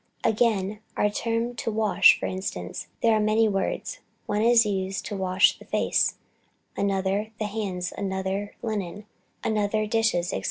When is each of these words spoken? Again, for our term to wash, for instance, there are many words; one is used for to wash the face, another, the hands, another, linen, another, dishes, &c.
Again, 0.23 0.79
for 0.95 1.03
our 1.03 1.09
term 1.11 1.55
to 1.57 1.69
wash, 1.71 2.19
for 2.19 2.25
instance, 2.25 2.87
there 3.03 3.13
are 3.13 3.19
many 3.19 3.47
words; 3.47 3.99
one 4.25 4.41
is 4.41 4.65
used 4.65 5.05
for 5.05 5.09
to 5.09 5.21
wash 5.21 5.59
the 5.59 5.65
face, 5.65 6.15
another, 6.75 7.29
the 7.37 7.45
hands, 7.45 7.93
another, 7.95 8.55
linen, 8.63 9.05
another, 9.43 9.85
dishes, 9.85 10.29
&c. 10.29 10.39